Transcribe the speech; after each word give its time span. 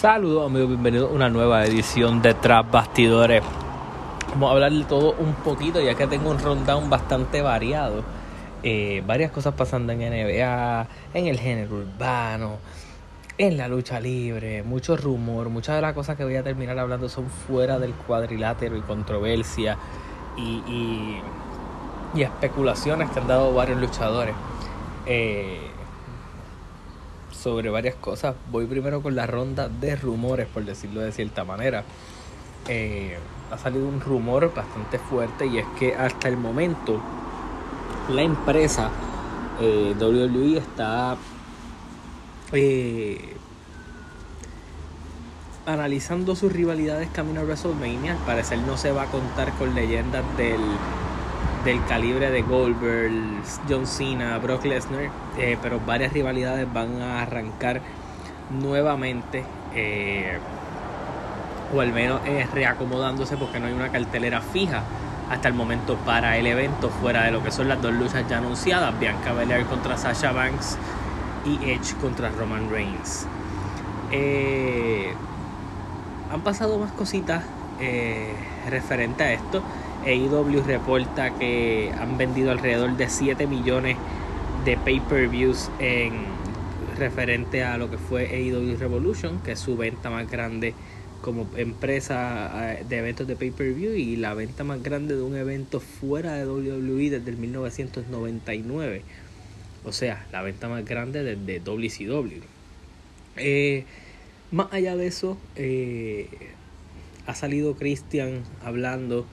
Saludos 0.00 0.44
amigos, 0.44 0.68
bienvenidos 0.68 1.10
a 1.10 1.14
una 1.14 1.30
nueva 1.30 1.64
edición 1.64 2.20
de 2.20 2.34
Tras 2.34 2.70
Bastidores. 2.70 3.42
Vamos 4.28 4.50
a 4.50 4.52
hablar 4.52 4.70
de 4.70 4.84
todo 4.84 5.14
un 5.18 5.32
poquito 5.36 5.80
ya 5.80 5.94
que 5.94 6.06
tengo 6.06 6.30
un 6.30 6.38
rundown 6.38 6.90
bastante 6.90 7.40
variado. 7.40 8.04
Eh, 8.62 9.02
varias 9.06 9.30
cosas 9.30 9.54
pasando 9.54 9.94
en 9.94 10.00
NBA, 10.00 10.86
en 11.14 11.26
el 11.26 11.40
género 11.40 11.76
urbano, 11.76 12.58
en 13.38 13.56
la 13.56 13.68
lucha 13.68 13.98
libre, 13.98 14.62
mucho 14.62 14.98
rumor. 14.98 15.48
Muchas 15.48 15.76
de 15.76 15.80
las 15.80 15.94
cosas 15.94 16.14
que 16.14 16.24
voy 16.24 16.36
a 16.36 16.42
terminar 16.42 16.78
hablando 16.78 17.08
son 17.08 17.30
fuera 17.30 17.78
del 17.78 17.92
cuadrilátero 17.94 18.76
y 18.76 18.82
controversia 18.82 19.78
y, 20.36 21.22
y, 22.14 22.22
especulaciones 22.22 23.08
que 23.08 23.18
han 23.18 23.28
dado 23.28 23.54
varios 23.54 23.80
luchadores. 23.80 24.34
Eh, 25.06 25.70
sobre 27.46 27.70
varias 27.70 27.94
cosas. 27.94 28.34
Voy 28.50 28.66
primero 28.66 29.02
con 29.02 29.14
la 29.14 29.24
ronda 29.24 29.68
de 29.68 29.94
rumores, 29.94 30.48
por 30.48 30.64
decirlo 30.64 31.00
de 31.00 31.12
cierta 31.12 31.44
manera. 31.44 31.84
Eh, 32.66 33.16
ha 33.52 33.56
salido 33.56 33.86
un 33.86 34.00
rumor 34.00 34.52
bastante 34.52 34.98
fuerte 34.98 35.46
y 35.46 35.58
es 35.58 35.66
que 35.78 35.94
hasta 35.94 36.26
el 36.26 36.36
momento 36.36 37.00
la 38.10 38.22
empresa 38.22 38.90
eh, 39.60 39.94
WWE 39.96 40.58
está 40.58 41.16
eh, 42.50 43.36
analizando 45.66 46.34
sus 46.34 46.52
rivalidades 46.52 47.10
camino 47.10 47.42
a 47.42 47.44
WrestleMania. 47.44 48.14
Al 48.14 48.26
parecer 48.26 48.58
no 48.58 48.76
se 48.76 48.90
va 48.90 49.02
a 49.02 49.06
contar 49.06 49.52
con 49.52 49.72
leyendas 49.72 50.24
del 50.36 50.60
del 51.66 51.84
calibre 51.86 52.30
de 52.30 52.42
Goldberg, 52.42 53.42
John 53.68 53.88
Cena, 53.88 54.38
Brock 54.38 54.64
Lesnar, 54.64 55.10
eh, 55.36 55.58
pero 55.60 55.80
varias 55.84 56.12
rivalidades 56.12 56.72
van 56.72 57.02
a 57.02 57.22
arrancar 57.22 57.80
nuevamente, 58.50 59.42
eh, 59.74 60.38
o 61.74 61.80
al 61.80 61.92
menos 61.92 62.20
eh, 62.24 62.46
reacomodándose 62.54 63.36
porque 63.36 63.58
no 63.58 63.66
hay 63.66 63.72
una 63.72 63.90
cartelera 63.90 64.40
fija 64.40 64.84
hasta 65.28 65.48
el 65.48 65.54
momento 65.54 65.96
para 66.06 66.36
el 66.36 66.46
evento, 66.46 66.88
fuera 66.88 67.24
de 67.24 67.32
lo 67.32 67.42
que 67.42 67.50
son 67.50 67.66
las 67.66 67.82
dos 67.82 67.92
luchas 67.92 68.28
ya 68.28 68.38
anunciadas, 68.38 68.96
Bianca 69.00 69.32
Belair 69.32 69.66
contra 69.66 69.96
Sasha 69.96 70.30
Banks 70.30 70.78
y 71.44 71.68
Edge 71.68 71.96
contra 72.00 72.30
Roman 72.30 72.70
Reigns. 72.70 73.26
han 76.32 76.40
pasado 76.42 76.78
más 76.78 76.92
cositas 76.92 77.42
referente 78.70 79.24
a 79.24 79.32
esto. 79.32 79.64
AEW 80.06 80.62
reporta 80.64 81.36
que 81.36 81.92
han 81.98 82.16
vendido 82.16 82.52
alrededor 82.52 82.96
de 82.96 83.08
7 83.08 83.46
millones 83.46 83.96
de 84.64 84.76
pay-per-views 84.76 85.70
en 85.80 86.12
referente 86.96 87.64
a 87.64 87.76
lo 87.76 87.90
que 87.90 87.98
fue 87.98 88.26
AEW 88.26 88.76
Revolution, 88.78 89.40
que 89.40 89.52
es 89.52 89.58
su 89.58 89.76
venta 89.76 90.08
más 90.10 90.30
grande 90.30 90.74
como 91.20 91.48
empresa 91.56 92.74
eh, 92.74 92.84
de 92.88 92.98
eventos 92.98 93.26
de 93.26 93.36
pay-per-view 93.36 93.94
y 93.94 94.16
la 94.16 94.34
venta 94.34 94.62
más 94.64 94.82
grande 94.82 95.16
de 95.16 95.22
un 95.22 95.36
evento 95.36 95.80
fuera 95.80 96.34
de 96.34 96.46
WWE 96.46 97.10
desde 97.10 97.30
el 97.30 97.36
1999. 97.36 99.02
O 99.84 99.92
sea, 99.92 100.24
la 100.30 100.42
venta 100.42 100.68
más 100.68 100.84
grande 100.84 101.22
desde 101.24 101.60
WCW. 101.60 102.42
Eh, 103.36 103.84
más 104.50 104.72
allá 104.72 104.96
de 104.96 105.06
eso, 105.06 105.36
eh, 105.56 106.28
ha 107.26 107.34
salido 107.34 107.74
Christian 107.74 108.42
hablando 108.64 109.26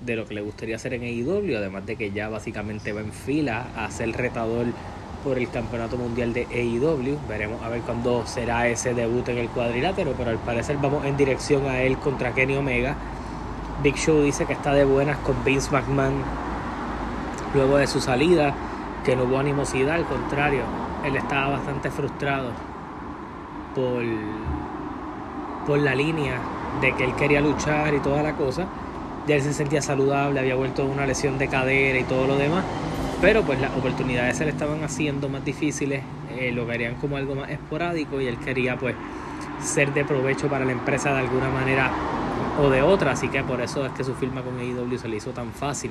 de 0.00 0.16
lo 0.16 0.26
que 0.26 0.34
le 0.34 0.42
gustaría 0.42 0.76
hacer 0.76 0.94
en 0.94 1.02
AEW, 1.02 1.56
además 1.56 1.86
de 1.86 1.96
que 1.96 2.10
ya 2.10 2.28
básicamente 2.28 2.92
va 2.92 3.00
en 3.00 3.12
fila 3.12 3.66
a 3.76 3.90
ser 3.90 4.12
retador 4.12 4.66
por 5.22 5.38
el 5.38 5.48
campeonato 5.48 5.96
mundial 5.96 6.34
de 6.34 6.46
AEW. 6.46 7.18
Veremos 7.28 7.62
a 7.62 7.68
ver 7.68 7.80
cuándo 7.80 8.26
será 8.26 8.68
ese 8.68 8.92
debut 8.94 9.26
en 9.28 9.38
el 9.38 9.48
cuadrilátero, 9.48 10.14
pero 10.16 10.30
al 10.30 10.38
parecer 10.38 10.76
vamos 10.80 11.04
en 11.06 11.16
dirección 11.16 11.66
a 11.66 11.80
él 11.80 11.96
contra 11.98 12.34
Kenny 12.34 12.56
Omega. 12.56 12.96
Big 13.82 13.96
Show 13.96 14.22
dice 14.22 14.44
que 14.44 14.52
está 14.52 14.72
de 14.74 14.84
buenas 14.84 15.18
con 15.18 15.42
Vince 15.44 15.70
McMahon 15.70 16.22
luego 17.54 17.78
de 17.78 17.86
su 17.86 18.00
salida, 18.00 18.54
que 19.04 19.16
no 19.16 19.24
hubo 19.24 19.38
animosidad, 19.38 19.94
al 19.94 20.06
contrario, 20.06 20.62
él 21.04 21.16
estaba 21.16 21.56
bastante 21.56 21.90
frustrado 21.90 22.50
por, 23.74 24.02
por 25.66 25.78
la 25.78 25.94
línea 25.94 26.38
de 26.80 26.94
que 26.94 27.04
él 27.04 27.14
quería 27.14 27.40
luchar 27.40 27.94
y 27.94 28.00
toda 28.00 28.22
la 28.22 28.34
cosa 28.34 28.66
ya 29.26 29.36
él 29.36 29.42
se 29.42 29.54
sentía 29.54 29.80
saludable, 29.80 30.40
había 30.40 30.54
vuelto 30.54 30.84
de 30.84 30.90
una 30.90 31.06
lesión 31.06 31.38
de 31.38 31.48
cadera 31.48 31.98
y 31.98 32.04
todo 32.04 32.26
lo 32.26 32.36
demás, 32.36 32.64
pero 33.20 33.42
pues 33.42 33.60
las 33.60 33.74
oportunidades 33.76 34.36
se 34.36 34.44
le 34.44 34.50
estaban 34.50 34.84
haciendo 34.84 35.28
más 35.28 35.44
difíciles, 35.44 36.02
eh, 36.38 36.52
lo 36.52 36.66
verían 36.66 36.96
como 36.96 37.16
algo 37.16 37.34
más 37.34 37.50
esporádico 37.50 38.20
y 38.20 38.26
él 38.26 38.36
quería 38.38 38.76
pues 38.76 38.94
ser 39.62 39.94
de 39.94 40.04
provecho 40.04 40.48
para 40.48 40.64
la 40.64 40.72
empresa 40.72 41.12
de 41.12 41.20
alguna 41.20 41.48
manera 41.48 41.90
o 42.60 42.68
de 42.68 42.82
otra, 42.82 43.12
así 43.12 43.28
que 43.28 43.42
por 43.42 43.60
eso 43.60 43.86
es 43.86 43.92
que 43.92 44.04
su 44.04 44.14
firma 44.14 44.42
con 44.42 44.58
AEW 44.58 44.98
se 44.98 45.08
le 45.08 45.16
hizo 45.16 45.30
tan 45.30 45.52
fácil. 45.52 45.90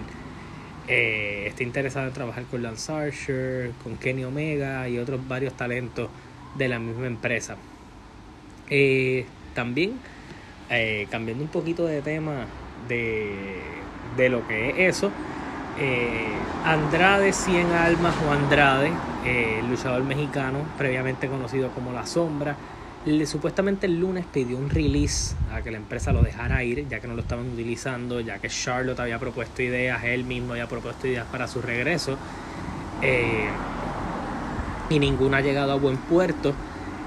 Eh, 0.88 1.46
está 1.48 1.64
interesado 1.64 2.08
en 2.08 2.14
trabajar 2.14 2.44
con 2.44 2.62
Lance 2.62 2.92
Archer, 2.92 3.72
con 3.84 3.96
Kenny 3.98 4.26
Omega 4.26 4.88
y 4.88 5.00
otros 5.00 5.26
varios 5.28 5.54
talentos 5.54 6.10
de 6.56 6.68
la 6.68 6.78
misma 6.78 7.08
empresa. 7.08 7.56
Eh, 8.70 9.26
también, 9.56 9.94
cambiando 11.10 11.44
un 11.44 11.50
poquito 11.50 11.86
de 11.86 12.02
tema, 12.02 12.48
de, 12.88 14.30
lo 14.30 14.48
que 14.48 14.70
es 14.70 14.98
eso. 14.98 15.12
Eh, 15.80 16.28
Andrade 16.66 17.34
100 17.34 17.72
Almas 17.72 18.16
o 18.28 18.32
Andrade, 18.32 18.92
eh, 19.26 19.58
el 19.60 19.70
luchador 19.70 20.04
mexicano, 20.04 20.60
previamente 20.78 21.28
conocido 21.28 21.70
como 21.70 21.92
La 21.92 22.06
Sombra, 22.06 22.56
supuestamente 23.26 23.88
el 23.88 24.00
lunes 24.00 24.26
pidió 24.32 24.58
un 24.58 24.70
release 24.70 25.36
a 25.52 25.62
que 25.62 25.72
la 25.72 25.78
empresa 25.78 26.14
lo 26.14 26.22
dejara 26.22 26.64
ir, 26.64 26.88
ya 26.88 27.00
que 27.00 27.08
no 27.08 27.16
lo 27.16 27.22
estaban 27.22 27.52
utilizando, 27.52 28.22
ya 28.22 28.40
que 28.40 28.48
Charlotte 28.48 29.00
había 29.00 29.20
propuesto 29.20 29.62
ideas, 29.62 30.04
él 30.06 30.24
mismo 30.24 30.54
había 30.54 30.68
propuesto 30.68 31.08
ideas 31.08 31.26
para 31.30 31.48
su 31.48 31.62
regreso, 31.62 32.18
eh, 33.02 33.48
y 34.90 35.00
ninguna 35.00 35.38
ha 35.38 35.42
llegado 35.42 35.72
a 35.74 35.76
buen 35.76 35.98
puerto. 35.98 36.54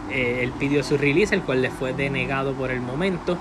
él 0.08 0.52
pidió 0.58 0.84
su 0.84 0.96
release, 0.96 1.34
el 1.34 1.42
cual 1.42 1.62
le 1.62 1.70
fue 1.70 1.92
denegado 1.92 2.52
por 2.52 2.70
el 2.70 2.80
momento 2.80 3.36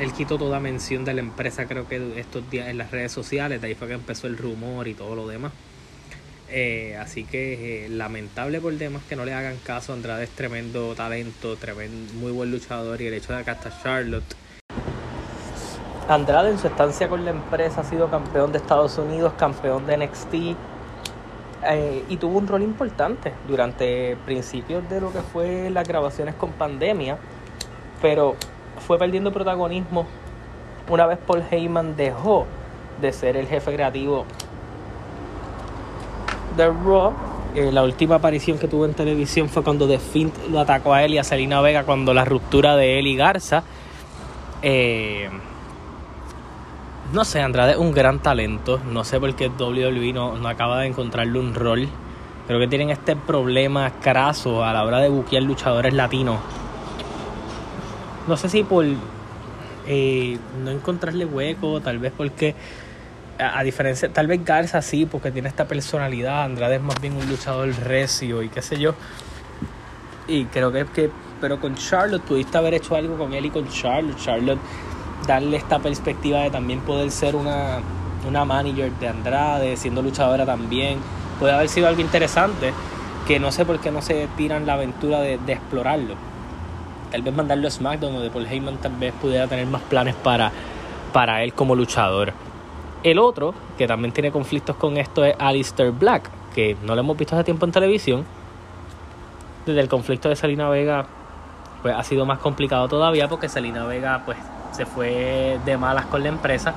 él 0.00 0.12
quitó 0.12 0.38
toda 0.38 0.60
mención 0.60 1.04
de 1.04 1.14
la 1.14 1.20
empresa, 1.20 1.66
creo 1.66 1.86
que 1.86 2.18
estos 2.18 2.48
días 2.50 2.68
en 2.68 2.78
las 2.78 2.90
redes 2.90 3.12
sociales, 3.12 3.60
de 3.60 3.68
ahí 3.68 3.74
fue 3.74 3.88
que 3.88 3.94
empezó 3.94 4.26
el 4.26 4.36
rumor 4.36 4.88
y 4.88 4.94
todo 4.94 5.14
lo 5.14 5.28
demás. 5.28 5.52
Eh, 6.54 6.98
así 7.00 7.24
que 7.24 7.86
eh, 7.86 7.88
lamentable 7.88 8.60
por 8.60 8.74
demás 8.74 9.02
que 9.08 9.16
no 9.16 9.24
le 9.24 9.32
hagan 9.32 9.56
caso. 9.64 9.94
Andrade 9.94 10.24
es 10.24 10.30
tremendo 10.30 10.94
talento, 10.94 11.56
tremendo, 11.56 12.12
muy 12.14 12.30
buen 12.30 12.50
luchador 12.50 13.00
y 13.00 13.06
el 13.06 13.14
hecho 13.14 13.32
de 13.32 13.42
que 13.42 13.50
hasta 13.50 13.70
Charlotte. 13.82 14.36
Andrade 16.08 16.50
en 16.50 16.58
su 16.58 16.66
estancia 16.66 17.08
con 17.08 17.24
la 17.24 17.30
empresa 17.30 17.80
ha 17.80 17.84
sido 17.84 18.10
campeón 18.10 18.52
de 18.52 18.58
Estados 18.58 18.98
Unidos, 18.98 19.32
campeón 19.38 19.86
de 19.86 19.96
NXT 19.96 20.34
eh, 21.70 22.04
y 22.08 22.16
tuvo 22.16 22.38
un 22.38 22.46
rol 22.46 22.62
importante 22.62 23.32
durante 23.48 24.16
principios 24.26 24.86
de 24.90 25.00
lo 25.00 25.12
que 25.12 25.20
fue 25.20 25.70
las 25.70 25.88
grabaciones 25.88 26.34
con 26.34 26.50
pandemia. 26.52 27.16
Pero 28.02 28.36
fue 28.78 28.98
perdiendo 28.98 29.32
protagonismo 29.32 30.06
una 30.88 31.06
vez 31.06 31.18
Paul 31.26 31.42
Heyman 31.50 31.96
dejó 31.96 32.46
de 33.00 33.12
ser 33.12 33.36
el 33.36 33.46
jefe 33.46 33.72
creativo 33.72 34.26
de 36.56 36.66
Raw. 36.66 37.12
Eh, 37.54 37.70
la 37.70 37.82
última 37.82 38.16
aparición 38.16 38.58
que 38.58 38.68
tuvo 38.68 38.84
en 38.84 38.94
televisión 38.94 39.48
fue 39.48 39.62
cuando 39.62 39.86
The 39.86 39.98
Fint 39.98 40.34
lo 40.50 40.60
atacó 40.60 40.92
a 40.92 41.02
él 41.04 41.14
y 41.14 41.18
a 41.18 41.24
Selena 41.24 41.60
Vega 41.60 41.84
cuando 41.84 42.14
la 42.14 42.24
ruptura 42.24 42.76
de 42.76 42.98
él 42.98 43.06
y 43.06 43.16
Garza. 43.16 43.62
Eh, 44.62 45.28
no 47.12 47.24
sé, 47.24 47.40
Andrade 47.40 47.72
es 47.72 47.78
un 47.78 47.92
gran 47.92 48.20
talento. 48.20 48.80
No 48.90 49.04
sé 49.04 49.20
por 49.20 49.34
qué 49.34 49.48
WWE 49.48 50.12
no, 50.12 50.36
no 50.36 50.48
acaba 50.48 50.80
de 50.80 50.86
encontrarle 50.86 51.38
un 51.38 51.54
rol. 51.54 51.88
Creo 52.46 52.58
que 52.58 52.68
tienen 52.68 52.90
este 52.90 53.16
problema 53.16 53.90
craso 54.00 54.64
a 54.64 54.72
la 54.72 54.84
hora 54.84 54.98
de 54.98 55.08
buquear 55.08 55.42
luchadores 55.42 55.92
latinos 55.94 56.38
no 58.26 58.36
sé 58.36 58.48
si 58.48 58.62
por 58.62 58.84
eh, 59.86 60.38
no 60.62 60.70
encontrarle 60.70 61.24
hueco, 61.24 61.80
tal 61.80 61.98
vez 61.98 62.12
porque 62.16 62.54
a, 63.38 63.62
diferencia, 63.64 64.12
tal 64.12 64.26
vez 64.26 64.44
Garza 64.44 64.80
sí, 64.82 65.06
porque 65.06 65.30
tiene 65.30 65.48
esta 65.48 65.66
personalidad, 65.66 66.44
Andrade 66.44 66.76
es 66.76 66.82
más 66.82 67.00
bien 67.00 67.16
un 67.16 67.28
luchador 67.28 67.68
recio 67.80 68.42
y 68.42 68.48
qué 68.48 68.62
sé 68.62 68.78
yo. 68.78 68.94
Y 70.28 70.44
creo 70.46 70.70
que, 70.70 70.86
que 70.86 71.10
pero 71.40 71.60
con 71.60 71.74
Charlotte 71.74 72.22
pudiste 72.22 72.56
haber 72.56 72.74
hecho 72.74 72.94
algo 72.94 73.18
con 73.18 73.32
él 73.32 73.46
y 73.46 73.50
con 73.50 73.68
Charlotte, 73.68 74.16
Charlotte 74.16 74.60
darle 75.26 75.56
esta 75.56 75.80
perspectiva 75.80 76.40
de 76.40 76.50
también 76.50 76.80
poder 76.80 77.10
ser 77.10 77.34
una, 77.34 77.80
una 78.28 78.44
manager 78.44 78.92
de 78.92 79.08
Andrade, 79.08 79.76
siendo 79.76 80.02
luchadora 80.02 80.46
también, 80.46 81.00
puede 81.40 81.52
haber 81.52 81.68
sido 81.68 81.88
algo 81.88 82.00
interesante 82.00 82.72
que 83.26 83.40
no 83.40 83.50
sé 83.50 83.64
por 83.64 83.80
qué 83.80 83.90
no 83.90 84.02
se 84.02 84.28
tiran 84.36 84.66
la 84.66 84.74
aventura 84.74 85.20
de 85.20 85.38
explorarlo 85.48 86.31
tal 87.12 87.22
vez 87.22 87.34
mandarlo 87.34 87.68
a 87.68 87.70
SmackDown 87.70 88.14
donde 88.14 88.30
Paul 88.30 88.46
Heyman 88.46 88.78
tal 88.78 88.96
vez 88.96 89.12
pudiera 89.20 89.46
tener 89.46 89.66
más 89.66 89.82
planes 89.82 90.14
para, 90.14 90.50
para 91.12 91.44
él 91.44 91.52
como 91.52 91.76
luchador. 91.76 92.32
El 93.02 93.18
otro, 93.18 93.54
que 93.76 93.86
también 93.86 94.12
tiene 94.12 94.32
conflictos 94.32 94.76
con 94.76 94.96
esto, 94.96 95.24
es 95.24 95.36
Alistair 95.38 95.90
Black, 95.92 96.30
que 96.54 96.76
no 96.82 96.94
lo 96.94 97.00
hemos 97.00 97.16
visto 97.16 97.34
hace 97.34 97.44
tiempo 97.44 97.66
en 97.66 97.72
televisión. 97.72 98.24
Desde 99.66 99.80
el 99.80 99.88
conflicto 99.88 100.28
de 100.30 100.36
Salina 100.36 100.68
Vega 100.70 101.06
pues 101.82 101.94
ha 101.94 102.02
sido 102.04 102.24
más 102.24 102.38
complicado 102.38 102.88
todavía 102.88 103.28
porque 103.28 103.48
Selena 103.48 103.84
Vega 103.84 104.22
pues 104.24 104.38
se 104.70 104.86
fue 104.86 105.58
de 105.64 105.76
malas 105.76 106.06
con 106.06 106.22
la 106.22 106.30
empresa. 106.30 106.74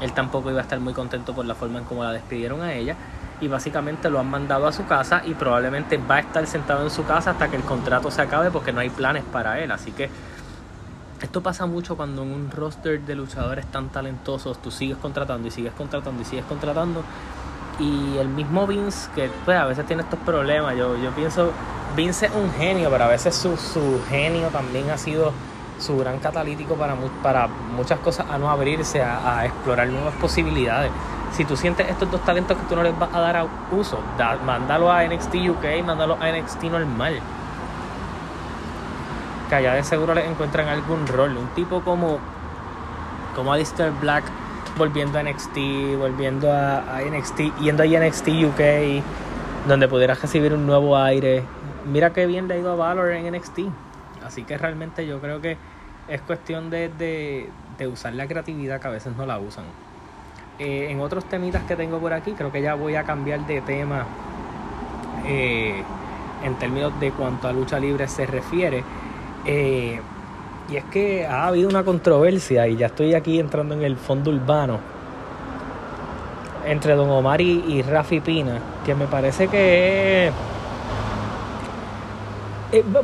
Él 0.00 0.12
tampoco 0.12 0.50
iba 0.50 0.60
a 0.60 0.62
estar 0.62 0.80
muy 0.80 0.94
contento 0.94 1.34
por 1.34 1.44
la 1.44 1.54
forma 1.54 1.80
en 1.80 1.84
cómo 1.84 2.02
la 2.04 2.12
despidieron 2.12 2.62
a 2.62 2.72
ella. 2.72 2.96
Y 3.42 3.48
básicamente 3.48 4.08
lo 4.08 4.18
han 4.18 4.30
mandado 4.30 4.66
a 4.66 4.72
su 4.72 4.86
casa 4.86 5.20
y 5.26 5.34
probablemente 5.34 5.98
va 5.98 6.16
a 6.16 6.20
estar 6.20 6.46
sentado 6.46 6.82
en 6.82 6.90
su 6.90 7.04
casa 7.04 7.32
hasta 7.32 7.48
que 7.48 7.56
el 7.56 7.62
contrato 7.62 8.10
se 8.10 8.22
acabe 8.22 8.50
porque 8.50 8.72
no 8.72 8.80
hay 8.80 8.88
planes 8.88 9.24
para 9.24 9.60
él. 9.60 9.70
Así 9.70 9.92
que 9.92 10.08
esto 11.20 11.42
pasa 11.42 11.66
mucho 11.66 11.96
cuando 11.96 12.22
en 12.22 12.32
un 12.32 12.50
roster 12.50 13.00
de 13.00 13.14
luchadores 13.14 13.66
tan 13.66 13.90
talentosos 13.90 14.62
tú 14.62 14.70
sigues 14.70 14.96
contratando 14.96 15.46
y 15.46 15.50
sigues 15.50 15.72
contratando 15.72 16.22
y 16.22 16.24
sigues 16.24 16.44
contratando. 16.46 17.02
Y 17.78 18.16
el 18.18 18.28
mismo 18.28 18.66
Vince, 18.66 19.10
que 19.14 19.30
pues, 19.44 19.58
a 19.58 19.66
veces 19.66 19.86
tiene 19.86 20.02
estos 20.02 20.18
problemas, 20.20 20.76
yo, 20.76 20.96
yo 20.96 21.10
pienso, 21.10 21.52
Vince 21.96 22.26
es 22.26 22.32
un 22.32 22.50
genio, 22.52 22.90
pero 22.90 23.04
a 23.04 23.08
veces 23.08 23.34
su, 23.34 23.56
su 23.56 24.00
genio 24.08 24.48
también 24.48 24.90
ha 24.90 24.98
sido 24.98 25.32
su 25.82 25.98
gran 25.98 26.18
catalítico 26.18 26.74
para, 26.76 26.96
para 27.22 27.48
muchas 27.48 27.98
cosas, 28.00 28.26
a 28.30 28.38
no 28.38 28.50
abrirse, 28.50 29.02
a, 29.02 29.44
explorar 29.44 29.88
nuevas 29.88 30.14
posibilidades. 30.14 30.90
Si 31.32 31.44
tú 31.44 31.56
sientes 31.56 31.88
estos 31.88 32.10
dos 32.10 32.20
talentos 32.22 32.56
que 32.56 32.64
tú 32.64 32.76
no 32.76 32.82
les 32.82 32.98
vas 32.98 33.12
a 33.12 33.20
dar 33.20 33.36
a 33.36 33.46
uso, 33.70 33.98
mándalo 34.44 34.90
a 34.90 35.04
NXT 35.04 35.34
UK, 35.48 35.84
mándalo 35.84 36.16
a 36.20 36.30
NXT 36.30 36.64
normal. 36.64 37.20
Que 39.48 39.54
allá 39.54 39.74
de 39.74 39.84
seguro 39.84 40.14
les 40.14 40.26
encuentran 40.26 40.68
algún 40.68 41.06
rol. 41.06 41.36
Un 41.36 41.48
tipo 41.48 41.80
como, 41.80 42.18
como 43.34 43.52
Alistair 43.52 43.92
Black 44.00 44.24
volviendo 44.76 45.18
a 45.18 45.22
NXT, 45.22 45.56
volviendo 45.98 46.52
a, 46.52 46.96
a 46.96 47.00
NXT, 47.02 47.58
yendo 47.60 47.82
a 47.82 47.86
NXT 47.86 48.28
UK, 48.28 49.02
donde 49.68 49.88
pudieras 49.88 50.20
recibir 50.20 50.52
un 50.52 50.66
nuevo 50.66 50.96
aire. 50.96 51.44
Mira 51.86 52.12
qué 52.12 52.26
bien 52.26 52.48
le 52.48 52.54
ha 52.54 52.58
ido 52.58 52.72
a 52.72 52.76
Valor 52.76 53.12
en 53.12 53.32
NXT. 53.34 53.60
Así 54.24 54.44
que 54.44 54.56
realmente 54.56 55.06
yo 55.06 55.20
creo 55.20 55.40
que 55.40 55.56
es 56.08 56.20
cuestión 56.22 56.70
de, 56.70 56.88
de, 56.88 57.88
usar 57.88 58.14
la 58.14 58.28
creatividad 58.28 58.80
que 58.80 58.88
a 58.88 58.90
veces 58.90 59.16
no 59.16 59.26
la 59.26 59.38
usan. 59.38 59.64
Eh, 60.58 60.88
en 60.90 61.00
otros 61.00 61.24
temitas 61.24 61.62
que 61.64 61.76
tengo 61.76 61.98
por 61.98 62.12
aquí, 62.12 62.32
creo 62.32 62.52
que 62.52 62.62
ya 62.62 62.74
voy 62.74 62.94
a 62.94 63.04
cambiar 63.04 63.46
de 63.46 63.60
tema 63.62 64.06
eh, 65.26 65.82
en 66.44 66.54
términos 66.56 66.98
de 67.00 67.10
cuanto 67.12 67.48
a 67.48 67.52
lucha 67.52 67.78
libre 67.78 68.06
se 68.08 68.26
refiere. 68.26 68.84
Eh, 69.46 70.00
y 70.70 70.76
es 70.76 70.84
que 70.84 71.26
ha 71.26 71.48
habido 71.48 71.68
una 71.68 71.84
controversia, 71.84 72.68
y 72.68 72.76
ya 72.76 72.86
estoy 72.86 73.14
aquí 73.14 73.40
entrando 73.40 73.74
en 73.74 73.82
el 73.82 73.96
fondo 73.96 74.30
urbano, 74.30 74.78
entre 76.66 76.94
Don 76.94 77.10
Omar 77.10 77.40
y, 77.40 77.82
Rafi 77.82 78.20
Pina, 78.20 78.60
que 78.84 78.94
me 78.94 79.06
parece 79.06 79.48
que 79.48 80.30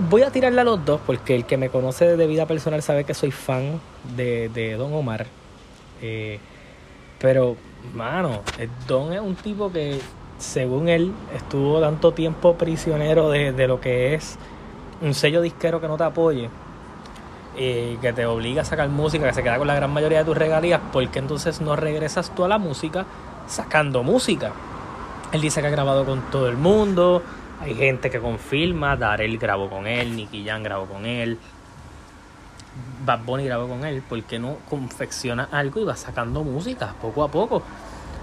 voy 0.08 0.22
a 0.22 0.30
tirarle 0.30 0.60
a 0.60 0.64
los 0.64 0.82
dos 0.82 1.00
porque 1.04 1.34
el 1.34 1.44
que 1.44 1.58
me 1.58 1.68
conoce 1.68 2.16
de 2.16 2.26
vida 2.26 2.46
personal 2.46 2.82
sabe 2.82 3.04
que 3.04 3.12
soy 3.14 3.32
fan 3.32 3.80
de, 4.16 4.76
Don 4.78 4.94
Omar. 4.94 5.26
Pero, 7.20 7.56
mano, 7.94 8.42
eh, 8.58 8.68
Don 8.86 9.12
es 9.12 9.20
un 9.20 9.34
tipo 9.34 9.70
que, 9.72 10.00
según 10.38 10.88
él, 10.88 11.12
estuvo 11.34 11.80
tanto 11.80 12.12
tiempo 12.12 12.54
prisionero 12.56 13.30
de, 13.30 13.66
lo 13.66 13.80
que 13.80 14.14
es 14.14 14.38
un 15.00 15.14
sello 15.14 15.40
disquero 15.40 15.80
que 15.80 15.88
no 15.88 15.96
te 15.96 16.04
apoye. 16.04 16.50
que 17.56 18.12
te 18.14 18.24
obliga 18.24 18.62
a 18.62 18.64
sacar 18.64 18.88
música, 18.88 19.26
que 19.26 19.34
se 19.34 19.42
queda 19.42 19.58
con 19.58 19.66
la 19.66 19.74
gran 19.74 19.92
mayoría 19.92 20.18
de 20.18 20.24
tus 20.24 20.36
regalías, 20.36 20.80
porque 20.92 21.18
entonces 21.18 21.60
no 21.60 21.74
regresas 21.74 22.32
tú 22.34 22.44
a 22.44 22.48
la 22.48 22.58
música 22.58 23.04
sacando 23.48 24.02
música. 24.02 24.52
Él 25.32 25.40
dice 25.40 25.60
que 25.60 25.66
ha 25.66 25.70
grabado 25.70 26.04
con 26.04 26.20
todo 26.30 26.48
el 26.48 26.56
mundo, 26.56 27.22
hay 27.60 27.74
gente 27.74 28.10
que 28.10 28.20
confirma, 28.20 28.96
Darel 28.96 29.36
grabó 29.38 29.68
con 29.68 29.86
él, 29.86 30.14
Nicky 30.16 30.44
Jan 30.44 30.62
grabó 30.62 30.86
con 30.86 31.04
él, 31.04 31.38
Bad 33.08 33.24
Bunny 33.24 33.46
grabó 33.46 33.66
con 33.68 33.86
él, 33.86 34.02
¿por 34.02 34.22
qué 34.24 34.38
no 34.38 34.58
confecciona 34.68 35.48
algo 35.50 35.80
y 35.80 35.84
va 35.84 35.96
sacando 35.96 36.44
música 36.44 36.94
poco 37.00 37.24
a 37.24 37.28
poco? 37.28 37.62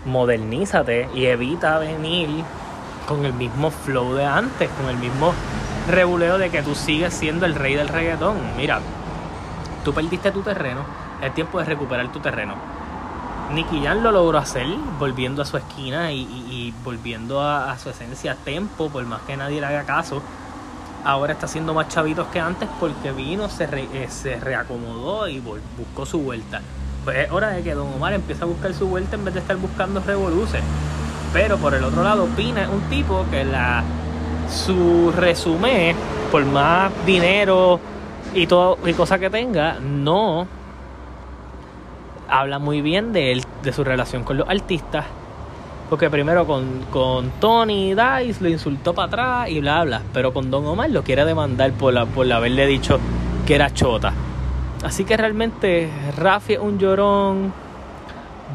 Modernízate 0.05 1.09
y 1.15 1.25
evita 1.25 1.79
venir 1.79 2.29
con 3.07 3.25
el 3.25 3.33
mismo 3.33 3.71
flow 3.71 4.13
de 4.13 4.25
antes, 4.25 4.69
con 4.69 4.87
el 4.87 4.97
mismo 4.97 5.33
rebuleo 5.89 6.37
de 6.37 6.51
que 6.51 6.61
tú 6.61 6.75
sigues 6.75 7.15
siendo 7.15 7.47
el 7.47 7.55
rey 7.55 7.73
del 7.73 7.87
reggaetón. 7.87 8.37
Mira, 8.55 8.79
tú 9.83 9.91
perdiste 9.91 10.31
tu 10.31 10.43
terreno, 10.43 10.81
es 11.19 11.33
tiempo 11.33 11.57
de 11.57 11.65
recuperar 11.65 12.11
tu 12.11 12.19
terreno 12.19 12.53
Nicky 13.51 13.81
Jan 13.83 14.01
lo 14.01 14.11
logró 14.11 14.37
hacer, 14.37 14.65
volviendo 14.99 15.41
a 15.41 15.45
su 15.45 15.57
esquina 15.57 16.11
y, 16.11 16.73
volviendo 16.83 17.41
a, 17.41 17.77
su 17.77 17.89
esencia 17.89 18.33
a 18.33 18.35
tempo, 18.35 18.89
por 18.89 19.03
más 19.05 19.21
que 19.21 19.37
nadie 19.37 19.59
le 19.59 19.67
haga 19.67 19.83
caso. 19.83 20.21
Ahora 21.05 21.33
está 21.33 21.45
haciendo 21.45 21.73
más 21.73 21.87
chavitos 21.87 22.27
que 22.27 22.39
antes 22.39 22.67
porque 22.79 23.11
vino, 23.11 23.47
se, 23.47 23.65
eh, 23.65 24.07
se 24.09 24.39
reacomodó 24.39 25.27
y 25.27 25.39
buscó 25.39 26.05
su 26.05 26.19
vuelta. 26.19 26.61
Pues 27.03 27.17
es 27.17 27.31
hora 27.31 27.49
de 27.49 27.61
que 27.61 27.75
Don 27.75 27.93
Omar 27.93 28.13
empiece 28.13 28.43
a 28.43 28.47
buscar 28.47 28.73
su 28.73 28.87
vuelta 28.87 29.15
en 29.15 29.23
vez 29.23 29.35
de 29.35 29.39
estar 29.39 29.55
buscando 29.57 30.01
revoluciones. 30.01 30.63
Pero 31.31 31.57
por 31.57 31.75
el 31.75 31.83
otro 31.83 32.03
lado, 32.03 32.25
Pina 32.35 32.63
es 32.63 32.69
un 32.69 32.81
tipo 32.89 33.23
que 33.29 33.45
la 33.45 33.83
su 34.49 35.11
resumen, 35.15 35.95
por 36.31 36.43
más 36.45 36.91
dinero 37.05 37.79
y 38.33 38.47
todo 38.47 38.77
y 38.85 38.93
cosas 38.93 39.19
que 39.19 39.29
tenga, 39.29 39.79
no 39.79 40.47
habla 42.27 42.59
muy 42.59 42.81
bien 42.81 43.13
de 43.13 43.31
él, 43.31 43.43
de 43.63 43.73
su 43.73 43.83
relación 43.83 44.23
con 44.23 44.37
los 44.37 44.49
artistas. 44.49 45.05
Porque 45.89 46.09
primero 46.09 46.47
con, 46.47 46.85
con 46.91 47.31
Tony 47.39 47.93
Dice 47.93 48.43
lo 48.43 48.49
insultó 48.49 48.93
para 48.93 49.07
atrás 49.07 49.49
y 49.49 49.59
bla 49.59 49.83
bla. 49.83 50.01
Pero 50.13 50.33
con 50.33 50.49
Don 50.49 50.65
Omar 50.65 50.89
lo 50.89 51.03
quiere 51.03 51.25
demandar 51.25 51.71
por, 51.73 52.07
por 52.07 52.31
haberle 52.31 52.65
dicho 52.65 52.99
que 53.45 53.55
era 53.55 53.73
chota. 53.73 54.13
Así 54.83 55.05
que 55.05 55.15
realmente 55.17 55.89
Rafi 56.17 56.53
es 56.53 56.59
un 56.59 56.79
llorón. 56.79 57.53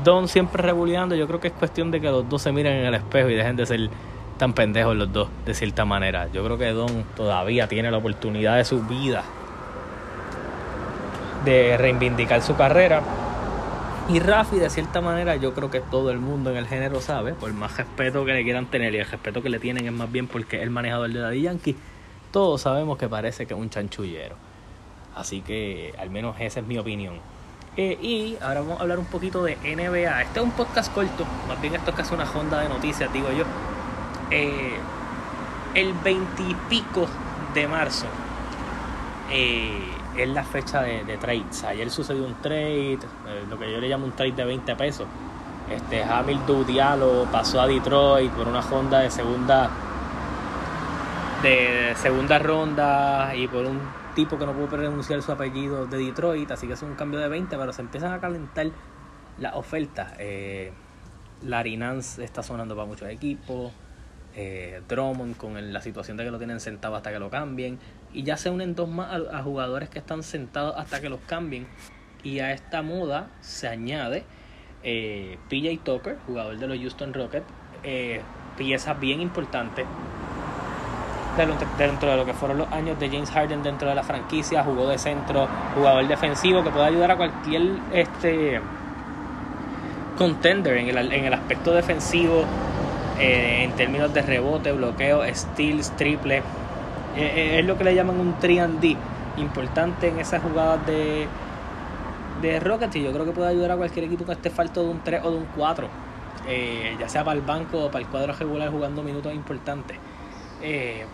Don 0.04 0.28
siempre 0.28 0.62
rebuleando. 0.62 1.14
Yo 1.14 1.26
creo 1.26 1.40
que 1.40 1.48
es 1.48 1.54
cuestión 1.54 1.90
de 1.90 2.00
que 2.00 2.08
los 2.08 2.28
dos 2.28 2.42
se 2.42 2.52
miren 2.52 2.76
en 2.76 2.86
el 2.86 2.94
espejo 2.94 3.28
y 3.28 3.34
dejen 3.34 3.56
de 3.56 3.66
ser 3.66 3.90
tan 4.38 4.52
pendejos 4.54 4.96
los 4.96 5.12
dos, 5.12 5.28
de 5.44 5.54
cierta 5.54 5.84
manera. 5.84 6.28
Yo 6.32 6.42
creo 6.44 6.56
que 6.56 6.72
Don 6.72 7.04
todavía 7.14 7.68
tiene 7.68 7.90
la 7.90 7.98
oportunidad 7.98 8.56
de 8.56 8.64
su 8.64 8.82
vida 8.82 9.22
de 11.44 11.76
reivindicar 11.76 12.42
su 12.42 12.56
carrera 12.56 13.02
y 14.08 14.18
Rafi, 14.18 14.56
de 14.56 14.70
cierta 14.70 15.00
manera, 15.00 15.36
yo 15.36 15.54
creo 15.54 15.70
que 15.70 15.80
todo 15.80 16.10
el 16.10 16.18
mundo 16.18 16.50
en 16.50 16.56
el 16.56 16.66
género 16.66 17.00
sabe, 17.00 17.34
por 17.34 17.52
más 17.52 17.76
respeto 17.76 18.24
que 18.24 18.32
le 18.32 18.42
quieran 18.42 18.66
tener 18.66 18.94
y 18.94 18.98
el 18.98 19.06
respeto 19.06 19.42
que 19.42 19.48
le 19.48 19.58
tienen 19.58 19.86
es 19.86 19.92
más 19.92 20.10
bien 20.10 20.26
porque 20.26 20.56
es 20.56 20.62
el 20.62 20.70
manejador 20.70 21.10
de 21.10 21.20
Daddy 21.20 21.42
Yankee, 21.42 21.76
todos 22.32 22.62
sabemos 22.62 22.98
que 22.98 23.08
parece 23.08 23.46
que 23.46 23.54
es 23.54 23.60
un 23.60 23.70
chanchullero. 23.70 24.36
Así 25.14 25.42
que 25.42 25.92
al 25.98 26.10
menos 26.10 26.36
esa 26.38 26.60
es 26.60 26.66
mi 26.66 26.78
opinión. 26.78 27.14
Eh, 27.76 27.98
y 28.00 28.36
ahora 28.40 28.60
vamos 28.60 28.78
a 28.78 28.82
hablar 28.82 28.98
un 28.98 29.06
poquito 29.06 29.42
de 29.42 29.56
NBA. 29.56 30.22
Este 30.22 30.40
es 30.40 30.44
un 30.44 30.52
podcast 30.52 30.92
corto, 30.92 31.24
más 31.46 31.60
bien 31.60 31.74
esto 31.74 31.90
es 31.90 31.96
casi 31.96 32.14
una 32.14 32.30
honda 32.30 32.60
de 32.60 32.68
noticias, 32.68 33.12
digo 33.12 33.30
yo. 33.32 33.44
Eh, 34.30 34.74
el 35.74 35.92
veintipico 35.94 37.06
de 37.54 37.68
marzo. 37.68 38.06
Eh, 39.30 39.99
es 40.16 40.28
la 40.28 40.44
fecha 40.44 40.82
de, 40.82 41.04
de 41.04 41.16
trades. 41.16 41.64
Ayer 41.64 41.90
sucedió 41.90 42.24
un 42.24 42.34
trade, 42.40 42.94
eh, 42.94 43.44
lo 43.48 43.58
que 43.58 43.70
yo 43.70 43.80
le 43.80 43.88
llamo 43.88 44.06
un 44.06 44.12
trade 44.12 44.32
de 44.32 44.44
20 44.44 44.76
pesos. 44.76 45.06
Este 45.70 46.02
Hamilton 46.02 46.66
Diallo 46.66 47.26
pasó 47.30 47.60
a 47.60 47.66
Detroit 47.66 48.32
por 48.32 48.48
una 48.48 48.60
Honda 48.60 49.00
de 49.00 49.10
segunda 49.10 49.70
de 51.42 51.94
segunda 51.96 52.38
ronda 52.38 53.34
y 53.34 53.48
por 53.48 53.64
un 53.64 53.80
tipo 54.14 54.36
que 54.36 54.44
no 54.44 54.52
pudo 54.52 54.68
pronunciar 54.68 55.22
su 55.22 55.32
apellido 55.32 55.86
de 55.86 55.96
Detroit, 55.96 56.50
así 56.50 56.66
que 56.66 56.74
es 56.74 56.82
un 56.82 56.96
cambio 56.96 57.20
de 57.20 57.28
20, 57.28 57.56
pero 57.56 57.72
se 57.72 57.82
empiezan 57.82 58.12
a 58.12 58.20
calentar 58.20 58.66
las 59.38 59.54
ofertas. 59.54 60.12
Eh, 60.18 60.72
Larry 61.42 61.76
Nance 61.76 62.22
está 62.22 62.42
sonando 62.42 62.74
para 62.74 62.86
muchos 62.86 63.08
equipos 63.08 63.72
eh, 64.34 64.82
Drummond 64.88 65.36
con 65.36 65.72
la 65.72 65.80
situación 65.80 66.16
de 66.16 66.24
que 66.24 66.30
lo 66.30 66.38
tienen 66.38 66.60
sentado 66.60 66.96
hasta 66.96 67.12
que 67.12 67.18
lo 67.18 67.30
cambien. 67.30 67.78
Y 68.12 68.22
ya 68.22 68.36
se 68.36 68.50
unen 68.50 68.74
dos 68.74 68.88
más 68.88 69.20
a, 69.32 69.42
jugadores 69.42 69.88
que 69.88 69.98
están 69.98 70.22
sentados 70.22 70.74
hasta 70.76 71.00
que 71.00 71.08
los 71.08 71.20
cambien. 71.20 71.66
Y 72.22 72.40
a 72.40 72.52
esta 72.52 72.82
moda 72.82 73.30
se 73.40 73.68
añade 73.68 74.24
eh, 74.82 75.38
PJ 75.48 75.82
Tucker, 75.84 76.18
jugador 76.26 76.58
de 76.58 76.66
los 76.66 76.78
Houston 76.78 77.14
Rockets, 77.14 77.46
eh, 77.82 78.20
pieza 78.56 78.94
bien 78.94 79.20
importante 79.20 79.86
dentro 81.78 82.10
de 82.10 82.16
lo 82.16 82.26
que 82.26 82.34
fueron 82.34 82.58
los 82.58 82.72
años 82.72 82.98
de 82.98 83.08
James 83.08 83.30
Harden 83.30 83.62
dentro 83.62 83.88
de 83.88 83.94
la 83.94 84.02
franquicia, 84.02 84.62
jugó 84.62 84.88
de 84.88 84.98
centro, 84.98 85.48
jugador 85.74 86.06
defensivo 86.06 86.62
que 86.62 86.70
puede 86.70 86.86
ayudar 86.86 87.12
a 87.12 87.16
cualquier 87.16 87.62
este 87.92 88.60
contender 90.18 90.76
en 90.76 90.88
el, 90.88 91.12
en 91.12 91.24
el 91.24 91.32
aspecto 91.32 91.72
defensivo 91.72 92.44
eh, 93.18 93.64
en 93.64 93.72
términos 93.72 94.12
de 94.12 94.22
rebote, 94.22 94.72
bloqueo, 94.72 95.22
steals, 95.34 95.96
triple. 95.96 96.42
Eh, 97.16 97.32
eh, 97.34 97.58
es 97.58 97.66
lo 97.66 97.76
que 97.76 97.84
le 97.84 97.94
llaman 97.94 98.18
un 98.18 98.38
3D 98.38 98.96
importante 99.36 100.08
en 100.08 100.18
esas 100.18 100.42
jugadas 100.42 100.86
de, 100.86 101.26
de 102.42 102.60
Rockets 102.60 102.96
y 102.96 103.02
yo 103.02 103.12
creo 103.12 103.24
que 103.24 103.32
puede 103.32 103.48
ayudar 103.48 103.72
a 103.72 103.76
cualquier 103.76 104.04
equipo 104.04 104.24
que 104.24 104.32
esté 104.32 104.50
falto 104.50 104.82
de 104.82 104.90
un 104.90 105.00
3 105.02 105.22
o 105.24 105.30
de 105.30 105.36
un 105.36 105.46
4. 105.56 105.88
ya 106.98 107.08
sea 107.08 107.24
para 107.24 107.38
el 107.38 107.44
banco 107.44 107.86
o 107.86 107.90
para 107.90 108.04
el 108.04 108.10
cuadro 108.10 108.32
regular 108.32 108.70
jugando 108.70 109.02
minutos 109.02 109.34
importantes. 109.34 109.96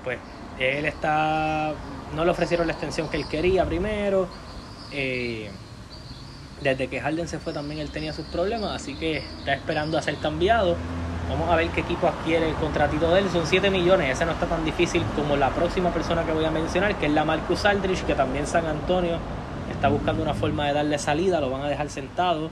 pues 0.04 0.18
él 0.58 0.86
está 0.86 1.74
no 2.14 2.24
le 2.24 2.30
ofrecieron 2.30 2.66
la 2.66 2.72
extensión 2.72 3.08
que 3.08 3.16
él 3.16 3.28
quería 3.28 3.64
primero. 3.64 4.28
Eh, 4.92 5.50
desde 6.62 6.88
que 6.88 7.00
Harden 7.00 7.28
se 7.28 7.38
fue 7.38 7.52
también 7.52 7.80
él 7.80 7.90
tenía 7.90 8.12
sus 8.12 8.26
problemas, 8.26 8.72
así 8.72 8.94
que 8.94 9.18
está 9.18 9.54
esperando 9.54 9.98
a 9.98 10.02
ser 10.02 10.16
cambiado. 10.16 10.76
Vamos 11.28 11.50
a 11.50 11.56
ver 11.56 11.68
qué 11.70 11.80
equipo 11.80 12.06
adquiere 12.06 12.48
el 12.48 12.54
contratito 12.54 13.12
de 13.12 13.20
él. 13.20 13.30
Son 13.30 13.46
7 13.46 13.68
millones, 13.70 14.10
ese 14.10 14.24
no 14.24 14.32
está 14.32 14.46
tan 14.46 14.64
difícil 14.64 15.02
como 15.16 15.36
la 15.36 15.50
próxima 15.50 15.90
persona 15.90 16.24
que 16.24 16.32
voy 16.32 16.44
a 16.44 16.50
mencionar, 16.52 16.94
que 16.96 17.06
es 17.06 17.12
la 17.12 17.24
Marcus 17.24 17.64
Aldrich, 17.64 18.04
que 18.04 18.14
también 18.14 18.46
San 18.46 18.64
Antonio 18.66 19.18
está 19.70 19.88
buscando 19.88 20.22
una 20.22 20.34
forma 20.34 20.66
de 20.66 20.72
darle 20.72 20.98
salida, 20.98 21.40
lo 21.40 21.50
van 21.50 21.62
a 21.62 21.68
dejar 21.68 21.88
sentado 21.90 22.50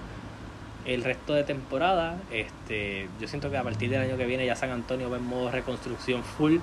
el 0.85 1.05
resto 1.05 1.35
de 1.35 1.45
temporada. 1.45 2.17
Este, 2.33 3.09
yo 3.21 3.29
siento 3.29 3.49
que 3.49 3.57
a 3.57 3.63
partir 3.63 3.91
del 3.91 4.03
año 4.03 4.17
que 4.17 4.27
viene 4.27 4.45
ya 4.45 4.57
San 4.57 4.71
Antonio 4.71 5.09
va 5.09 5.17
en 5.17 5.27
modo 5.27 5.51
reconstrucción 5.51 6.23
full. 6.23 6.57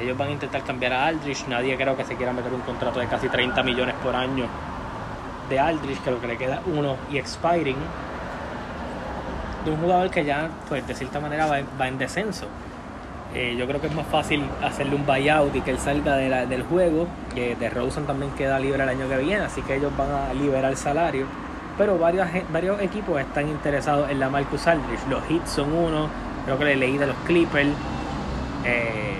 ellos 0.00 0.18
van 0.18 0.28
a 0.28 0.32
intentar 0.32 0.62
cambiar 0.64 0.92
a 0.92 1.06
Aldrich. 1.06 1.46
Nadie 1.48 1.76
creo 1.76 1.96
que 1.96 2.04
se 2.04 2.16
quiera 2.16 2.32
meter 2.32 2.52
un 2.52 2.60
contrato 2.60 3.00
de 3.00 3.06
casi 3.06 3.28
30 3.28 3.62
millones 3.62 3.94
por 4.02 4.14
año 4.14 4.46
de 5.48 5.58
Aldrich, 5.58 6.04
lo 6.06 6.20
que 6.20 6.26
le 6.26 6.36
queda 6.36 6.60
uno 6.66 6.96
y 7.10 7.18
expiring. 7.18 7.76
De 9.68 9.74
un 9.74 9.80
jugador 9.80 10.10
que 10.10 10.24
ya, 10.24 10.48
pues 10.68 10.86
de 10.86 10.94
cierta 10.94 11.20
manera, 11.20 11.46
va, 11.46 11.88
en 11.88 11.98
descenso. 11.98 12.46
Eh, 13.34 13.54
yo 13.58 13.66
creo 13.66 13.80
que 13.80 13.88
es 13.88 13.94
más 13.94 14.06
fácil 14.06 14.42
hacerle 14.62 14.96
un 14.96 15.04
buyout 15.04 15.54
y 15.54 15.60
que 15.60 15.72
él 15.72 15.78
salga 15.78 16.16
del 16.16 16.62
juego. 16.62 17.06
De 17.34 17.68
Rosen 17.68 18.06
también 18.06 18.30
queda 18.32 18.58
libre 18.58 18.82
el 18.82 18.88
año 18.88 19.06
que 19.08 19.18
viene, 19.18 19.44
así 19.44 19.60
que 19.60 19.76
ellos 19.76 19.92
van 19.96 20.10
a 20.10 20.32
liberar 20.32 20.74
salario 20.76 21.26
pero 21.78 21.96
varios, 21.96 22.26
varios 22.52 22.82
equipos 22.82 23.20
están 23.20 23.48
interesados 23.48 24.10
en 24.10 24.18
la 24.18 24.28
Marcus 24.28 24.66
Aldridge. 24.66 25.06
Los 25.08 25.30
Hits 25.30 25.50
son 25.50 25.72
uno, 25.72 26.08
creo 26.44 26.58
que 26.58 26.64
le 26.64 26.76
leí 26.76 26.98
de 26.98 27.06
los 27.06 27.16
Clippers. 27.18 27.70
Eh, 28.64 29.14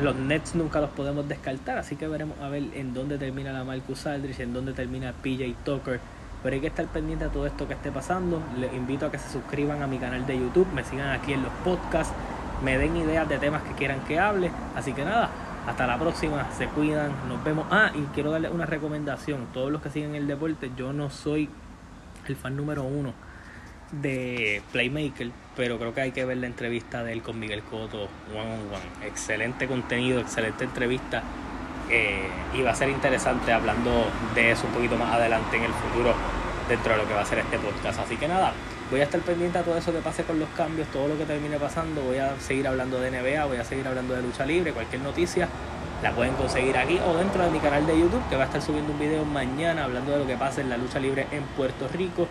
los 0.00 0.14
Nets 0.14 0.54
nunca 0.54 0.80
los 0.80 0.90
podemos 0.90 1.28
descartar, 1.28 1.78
así 1.78 1.96
que 1.96 2.06
veremos 2.06 2.38
a 2.40 2.48
ver 2.48 2.62
en 2.74 2.94
dónde 2.94 3.18
termina 3.18 3.52
la 3.52 3.64
Marcus 3.64 4.06
Aldridge, 4.06 4.40
en 4.40 4.54
dónde 4.54 4.72
termina 4.72 5.12
PJ 5.12 5.52
Tucker. 5.64 5.98
Pero 6.46 6.54
hay 6.54 6.60
que 6.60 6.68
estar 6.68 6.86
pendiente 6.86 7.24
de 7.24 7.30
todo 7.32 7.44
esto 7.44 7.66
que 7.66 7.74
esté 7.74 7.90
pasando. 7.90 8.40
Les 8.56 8.72
invito 8.72 9.04
a 9.06 9.10
que 9.10 9.18
se 9.18 9.28
suscriban 9.30 9.82
a 9.82 9.88
mi 9.88 9.98
canal 9.98 10.24
de 10.28 10.38
YouTube, 10.38 10.68
me 10.72 10.84
sigan 10.84 11.08
aquí 11.08 11.32
en 11.32 11.42
los 11.42 11.50
podcasts, 11.64 12.14
me 12.62 12.78
den 12.78 12.96
ideas 12.96 13.28
de 13.28 13.36
temas 13.38 13.64
que 13.64 13.72
quieran 13.72 13.98
que 14.06 14.20
hable. 14.20 14.52
Así 14.76 14.92
que 14.92 15.04
nada, 15.04 15.28
hasta 15.66 15.88
la 15.88 15.98
próxima, 15.98 16.46
se 16.56 16.68
cuidan, 16.68 17.10
nos 17.28 17.42
vemos. 17.42 17.66
Ah, 17.72 17.90
y 17.92 18.00
quiero 18.14 18.30
darles 18.30 18.52
una 18.52 18.64
recomendación. 18.64 19.48
Todos 19.52 19.72
los 19.72 19.82
que 19.82 19.90
siguen 19.90 20.14
el 20.14 20.28
deporte, 20.28 20.70
yo 20.76 20.92
no 20.92 21.10
soy 21.10 21.50
el 22.28 22.36
fan 22.36 22.54
número 22.54 22.84
uno 22.84 23.12
de 23.90 24.62
Playmaker, 24.70 25.32
pero 25.56 25.78
creo 25.78 25.94
que 25.94 26.00
hay 26.02 26.12
que 26.12 26.24
ver 26.24 26.36
la 26.36 26.46
entrevista 26.46 27.02
de 27.02 27.12
él 27.12 27.22
con 27.22 27.40
Miguel 27.40 27.64
Coto 27.64 28.02
one 28.30 28.38
on 28.38 28.60
one. 28.72 29.04
Excelente 29.04 29.66
contenido, 29.66 30.20
excelente 30.20 30.62
entrevista. 30.62 31.24
Eh, 31.88 32.28
y 32.54 32.62
va 32.62 32.72
a 32.72 32.74
ser 32.74 32.88
interesante 32.88 33.52
hablando 33.52 34.06
de 34.34 34.50
eso 34.50 34.66
un 34.66 34.72
poquito 34.72 34.96
más 34.96 35.14
adelante 35.14 35.56
en 35.56 35.64
el 35.64 35.72
futuro 35.72 36.14
dentro 36.68 36.92
de 36.92 36.98
lo 36.98 37.06
que 37.06 37.14
va 37.14 37.20
a 37.20 37.24
ser 37.24 37.38
este 37.38 37.58
podcast. 37.58 38.00
Así 38.00 38.16
que 38.16 38.26
nada, 38.26 38.52
voy 38.90 39.00
a 39.00 39.04
estar 39.04 39.20
pendiente 39.20 39.58
a 39.58 39.62
todo 39.62 39.76
eso 39.76 39.92
que 39.92 40.00
pase 40.00 40.24
con 40.24 40.38
los 40.38 40.48
cambios, 40.56 40.88
todo 40.88 41.08
lo 41.08 41.16
que 41.16 41.24
termine 41.24 41.58
pasando. 41.58 42.00
Voy 42.02 42.18
a 42.18 42.38
seguir 42.40 42.66
hablando 42.66 43.00
de 43.00 43.10
NBA, 43.10 43.44
voy 43.44 43.58
a 43.58 43.64
seguir 43.64 43.86
hablando 43.86 44.14
de 44.14 44.22
lucha 44.22 44.44
libre, 44.44 44.72
cualquier 44.72 45.02
noticia 45.02 45.48
la 46.02 46.12
pueden 46.12 46.34
conseguir 46.34 46.76
aquí 46.76 46.98
o 46.98 47.16
dentro 47.16 47.42
de 47.42 47.50
mi 47.50 47.58
canal 47.58 47.86
de 47.86 47.98
YouTube, 47.98 48.22
que 48.28 48.36
va 48.36 48.42
a 48.42 48.46
estar 48.46 48.60
subiendo 48.60 48.92
un 48.92 48.98
video 48.98 49.24
mañana 49.24 49.84
hablando 49.84 50.12
de 50.12 50.18
lo 50.18 50.26
que 50.26 50.36
pasa 50.36 50.60
en 50.60 50.68
la 50.68 50.76
lucha 50.76 50.98
libre 50.98 51.26
en 51.30 51.42
Puerto 51.56 51.88
Rico. 51.88 52.28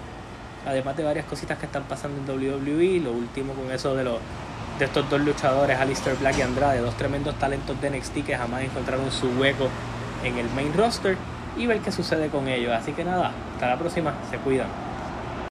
Además 0.66 0.98
de 0.98 1.04
varias 1.04 1.26
cositas 1.26 1.58
que 1.58 1.66
están 1.66 1.84
pasando 1.84 2.34
en 2.34 2.40
WWE, 2.40 3.00
lo 3.00 3.12
último 3.12 3.54
con 3.54 3.72
eso 3.72 3.96
de 3.96 4.04
los 4.04 4.20
de 4.80 4.86
estos 4.86 5.10
dos 5.10 5.22
luchadores, 5.22 5.80
Alistair 5.80 6.18
Black 6.18 6.38
y 6.38 6.42
Andrade, 6.42 6.80
dos 6.80 6.96
tremendos 6.96 7.36
talentos 7.36 7.80
de 7.80 7.90
NXT 7.90 8.26
que 8.26 8.38
jamás 8.38 8.64
encontraron 8.64 9.12
su 9.12 9.28
hueco 9.30 9.70
en 10.24 10.38
el 10.38 10.50
main 10.50 10.74
roster 10.74 11.18
y 11.58 11.66
ver 11.68 11.80
qué 11.80 11.92
sucede 11.92 12.30
con 12.30 12.48
ellos. 12.48 12.74
Así 12.74 12.92
que 12.92 13.04
nada, 13.04 13.32
hasta 13.54 13.68
la 13.68 13.78
próxima, 13.78 14.14
se 14.30 14.38
cuidan. 14.38 14.68